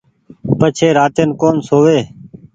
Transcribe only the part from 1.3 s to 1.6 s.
ڪون